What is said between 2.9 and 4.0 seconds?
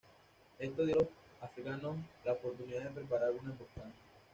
preparar una emboscada.